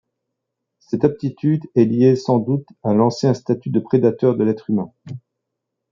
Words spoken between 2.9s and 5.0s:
l'ancien statut de prédateur de l'être humain.